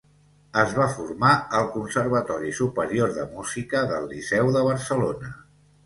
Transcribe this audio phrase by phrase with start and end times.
[0.61, 5.37] Es va formar al Conservatori Superior de Música del Liceu de Barcelona.